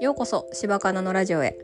[0.00, 1.58] ようこそ柴かなのラジオへ。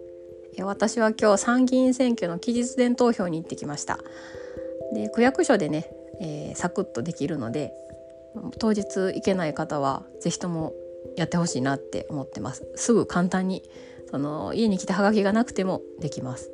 [0.61, 3.99] 私は今日参議院選挙の期日前投票に行ってきました。
[4.95, 7.73] で区役所でね、えー、サクッとできるので
[8.59, 10.73] 当日行けない方は是非とも
[11.17, 12.67] やってほしいなって思ってます。
[12.77, 13.63] すぐ簡単に
[14.11, 16.51] その家に来たハガキがなくてもできます。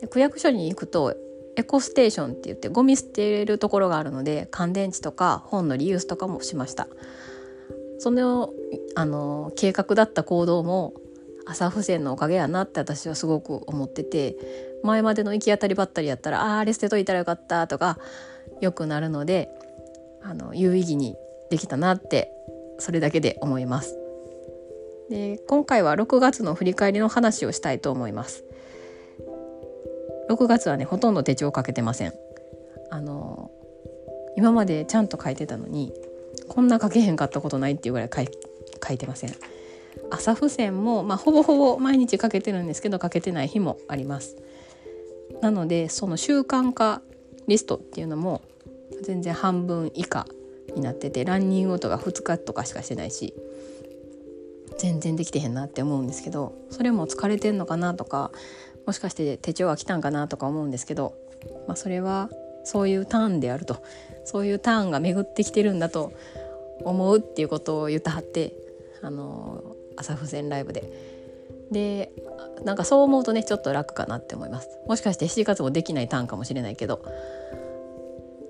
[0.00, 1.16] で区役所に行くと
[1.56, 6.86] エコステーションって言ってゴミ捨てるところがあるので乾電池とか本のリユースとかもしました
[7.98, 8.52] その
[8.94, 10.94] あの計画だった行動も
[11.46, 14.36] 朝付箋のおかげやなって私はすごく思ってて
[14.82, 17.98] 前までの行き当たりばったりやったらあああれ捨てといたらよかったとか
[18.60, 19.48] よくなるので
[20.22, 21.16] あの有意義に
[21.50, 22.30] できたなって
[22.78, 23.96] それだけで思います。
[25.08, 28.44] で今回は6月の振り返りの話をしたいと思います。
[30.28, 32.12] 6月はねほとんど手帳をかけてません。
[32.90, 33.50] あの
[34.36, 35.92] 今までちゃんと書いてたのに
[36.48, 38.28] こんな書けへんかったことないっていうぐらい書い
[38.86, 39.34] 書いてません。
[40.10, 44.36] 朝付箋も、まあ、ほぼほぼ毎日かけてるんですけど書けてない日もあります。
[45.40, 47.02] なのでその習慣化
[47.46, 48.42] リストっていうのも
[49.02, 50.26] 全然半分以下
[50.74, 53.34] になっててランニングとか2日とかしかしてないし
[54.78, 58.30] 全然できてへんなって思うんですけどそれも疲れてんのかなとか
[58.86, 61.14] もしかして手帳が来たんかなとか思うんですけど、
[61.66, 62.30] まあ、それは
[62.64, 63.82] そういうターンであると
[64.24, 66.12] そういうターンが巡ってきてるんだと
[66.84, 68.54] 思うっていうことを言ったはって
[69.02, 71.16] あの朝付箋ライブで。
[71.70, 72.12] で
[72.62, 74.68] なんかそう思うとねちょっと楽かなって思います。
[74.86, 77.02] もしかして7月もできないターンかもしれないけど。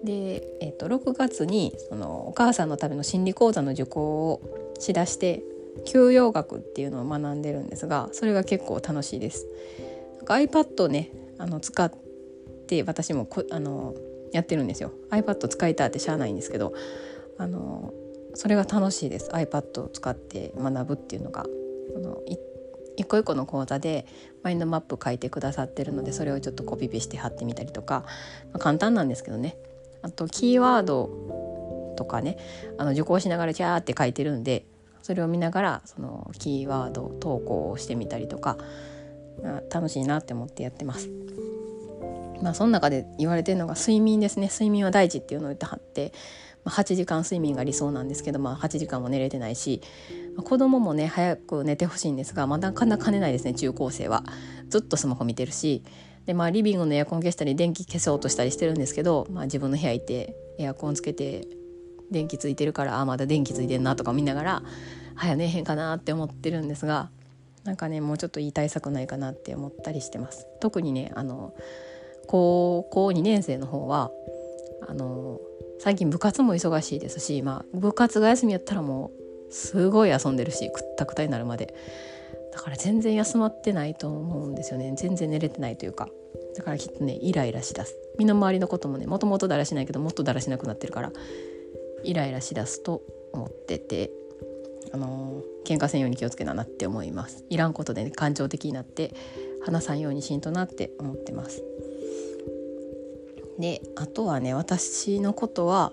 [0.05, 5.43] で、えー、と6月にそのお母さんのための心理講座の受講をしだして
[5.85, 9.47] 休養学っていうのを学んでるんですがそれが結構楽しいです。
[10.35, 11.93] iPad をねあの使っ
[12.67, 13.95] て私もこあの
[14.33, 14.93] やってるんですよ。
[15.11, 16.75] iPad 使いたってしゃあないんですけど
[17.39, 17.93] あの
[18.35, 19.31] それが楽しいです。
[19.31, 21.45] iPad を使って学ぶっていうのが。
[22.97, 24.07] 一個一個の講座で
[24.43, 28.05] マインドマップ書いてくださってるのでそれをちょっとコピペして貼ってみたりとか、
[28.53, 29.57] まあ、簡単なんですけどね。
[30.03, 32.39] あとキーワードとかね
[32.79, 34.65] あの受講しながらキャーって書いてるんで
[35.03, 38.57] それを見ながらそのキーワード投稿をしてみたりとか
[39.71, 41.09] 楽しいなって思ってやってます。
[42.43, 46.13] まあその中で言われてるのが睡眠ですね睡眠は大事っていうのを言ってはって、
[46.65, 49.81] まあ、8時間睡眠が理想なんですけど、まあ、8時間も寝れてないし、
[50.45, 54.25] 子供もね早く寝てほしいんですがまだなかなか寝ないですね中高生は
[54.69, 55.83] ずっとスマホ見てるし
[56.27, 61.47] で、まあ、リビングのエアコン消したり電気消そうとしたりしてるんですけど、まあ、自分の部屋行ってエアコンつけて
[62.11, 64.63] 電気ついてるからあまだ電気ついてんなとか見ながら
[65.15, 67.11] 早寝へんかなって思ってるんですが
[67.67, 70.47] なんかねもうちょっといい対策ないかなって思ったりしてます。
[70.61, 71.53] 特にねあの
[72.27, 74.11] 高校2年生の方は
[74.89, 75.41] あの
[75.81, 79.11] 最近部活も忙しいですし、まあ、部活が休みやったらも
[79.51, 81.75] うすごい遊んでるしくったくたになるまで。
[82.53, 84.95] だから全然休まってないと思うんですよね。
[84.97, 86.09] 全然寝れてないというか。
[86.57, 87.95] だからきっとねイライラしだす。
[88.19, 91.13] 身の回りのこともねもともとだらしないけどもっとだらしなくなってるから
[92.03, 93.03] イライラしだすと
[93.33, 94.11] 思ってて。
[94.93, 97.45] あの喧嘩せんように気をつけななって思います。
[97.51, 99.15] いらんことでね感情的になって
[99.65, 101.63] 話さんようにしんとなって思ってます。
[103.59, 105.93] であとはね私のことは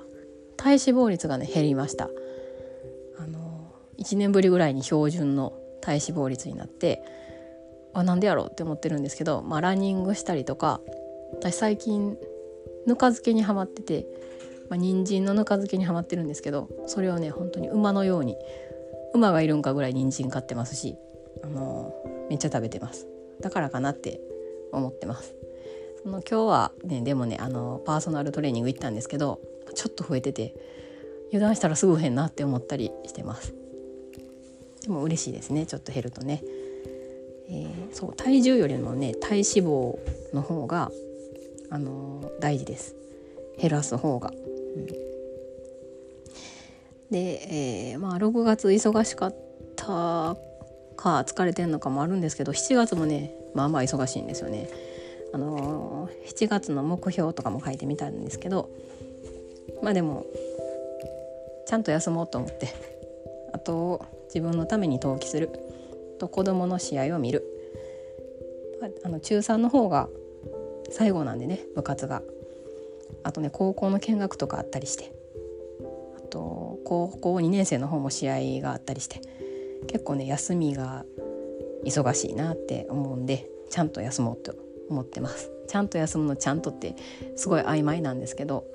[0.58, 2.10] 体脂肪率がね減りました。
[3.18, 7.04] あの1年ぶりぐらいに標準の体脂肪率になって
[7.94, 10.82] あなんでやろうって思ってるんですけど、まあ、ランニングしたりとか
[11.34, 12.18] 私最近
[12.86, 14.06] ぬか漬けにはまってて、
[14.70, 18.36] まあ、人参のぬか漬けにはまってるんですけどそれをね本当に馬のように
[19.14, 20.96] 馬がいるんかぐらい人参買ってますし、
[21.44, 21.94] あの
[22.30, 23.08] めっちゃ食べてます。
[23.42, 24.20] だからかなって
[24.72, 25.36] 思ってます。
[26.04, 29.40] その今日はねでもねあのパーソナルトレーニング行ったんですけど
[29.74, 30.54] ちょっと増えてて
[31.28, 33.54] 油断したらすぐ減なって思ったりしてます。
[34.82, 36.44] でも嬉しいですねちょっと減るとね、
[37.50, 39.98] えー、そう体重よりもね体脂肪
[40.34, 40.92] の方が
[41.70, 42.96] あの大事です。
[43.58, 45.13] 減らす方が、うん。
[47.14, 49.36] で、えー、まあ6月忙しかっ
[49.76, 50.36] た
[50.96, 54.68] か疲れてんのかもあるんですけど7月もねまあまあ忙しいんですよね。
[55.32, 58.70] あのー、7月の目標とかも書いてみたんですけど
[59.82, 60.26] まあでも
[61.68, 62.74] ちゃんと休もうと思って
[63.52, 65.50] あと自分のために登記する
[66.20, 67.44] と子どもの試合を見る。
[69.06, 70.10] あの中3の方が
[70.90, 72.24] 最後なんでね部活が。
[73.24, 75.23] あとね高校の見学とかあったりして。
[76.94, 79.22] 高校2年生の方も試合があったりして
[79.88, 81.06] 結構ね休みが
[81.86, 84.56] 忙しいなって思うんでちゃんと休もうと
[84.90, 85.50] 思ってます。
[85.68, 86.96] ちゃんと休むのちゃんとって
[87.36, 88.66] すごい曖昧なんですけど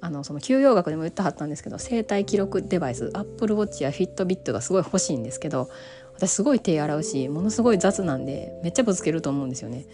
[0.00, 5.68] あのその休養学でも言ってはったんですけど生体記録デバイスアップルウォッチやフィットビットがすごい欲しいんですけど
[6.14, 9.84] 私すごい手洗うしものすごい雑なんでめっちゃぶつけると思うんですよね。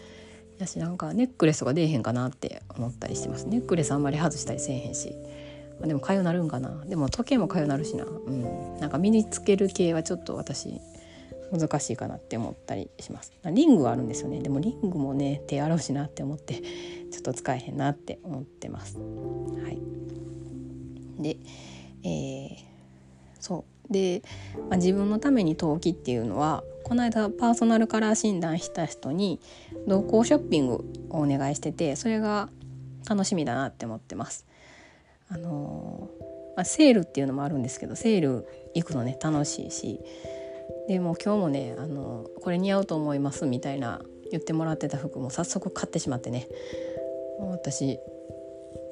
[0.58, 3.46] やしなんかネックレスとか出えへんかなって思ったりしてます。
[3.46, 5.14] ネックレスあんまり外したりせえへんし、
[5.82, 6.84] あ、でもかゆなるんかな。
[6.86, 8.04] でも時計もかゆなるしな。
[8.04, 8.78] うん。
[8.80, 10.80] なんか身につける系はちょっと私
[11.52, 13.32] 難しいかなって思ったりします。
[13.44, 14.40] リングはあるんですよね。
[14.40, 16.62] でもリングもね手洗うしなって思って
[17.10, 18.98] ちょっと使えへんなって思ってます。
[18.98, 19.78] はい。
[21.22, 21.36] で
[22.02, 22.56] えー、
[23.40, 23.92] そう。
[23.92, 24.22] で、
[24.68, 29.40] まあ、自分のために陶器っていうのはこの間パーソナルカラー診断した人に
[29.86, 30.74] 同行ショッピング
[31.10, 32.48] をお願いしててそれが
[33.08, 34.46] 楽しみだなって思ってます。
[35.28, 36.10] あの
[36.56, 40.00] まあ、セールっていうのもあるんですけどセール行くのね楽しいし。
[40.88, 46.48] でも今日もねあのこれ似合うと思いますみたいな言ってもらってた服も早速買ってしまってね。
[47.40, 47.98] 私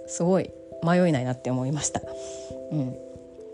[0.07, 0.51] すごい
[0.83, 2.01] 迷いないなって思いました。
[2.71, 2.97] うん、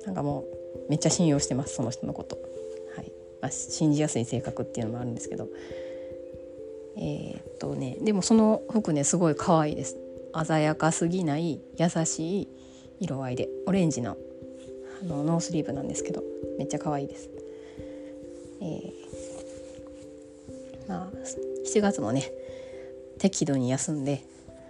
[0.07, 0.45] なんかもう
[0.89, 2.39] めっちゃ信用してますその人のこと。
[2.97, 3.13] はい。
[3.41, 5.49] まあ、信じやすい性格っていうのもあるんですけど。
[7.01, 9.97] えー、っとねでもその服ねすごい可愛いです。
[10.47, 12.49] 鮮やかすぎない優しい。
[13.01, 14.17] 色合いでオレンジの
[15.03, 16.23] あのノースリーブなんですけど
[16.59, 17.31] めっちゃ可愛いです。
[18.61, 18.93] えー、
[20.89, 21.09] まあ
[21.73, 22.31] 7月もね
[23.19, 24.25] 適度に休んで、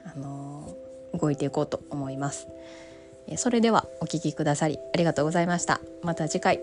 [0.05, 2.49] あのー、動いていこうと思います。
[3.37, 5.81] それではお聴きくださりありがとうございました。
[6.03, 6.61] また次回。